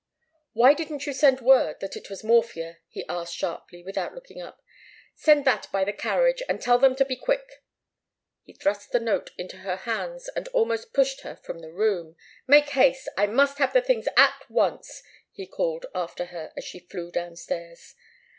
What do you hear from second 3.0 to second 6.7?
asked, sharply, without looking up. "Send that by the carriage, and